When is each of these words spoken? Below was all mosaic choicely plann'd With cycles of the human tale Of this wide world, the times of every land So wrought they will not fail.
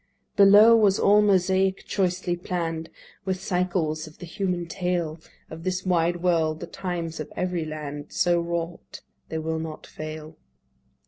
Below 0.35 0.75
was 0.77 0.97
all 0.97 1.21
mosaic 1.21 1.85
choicely 1.85 2.35
plann'd 2.35 2.89
With 3.23 3.39
cycles 3.39 4.07
of 4.07 4.17
the 4.17 4.25
human 4.25 4.65
tale 4.65 5.19
Of 5.47 5.63
this 5.63 5.85
wide 5.85 6.23
world, 6.23 6.59
the 6.59 6.65
times 6.65 7.19
of 7.19 7.31
every 7.35 7.65
land 7.65 8.07
So 8.09 8.41
wrought 8.41 9.01
they 9.29 9.37
will 9.37 9.59
not 9.59 9.85
fail. 9.85 10.37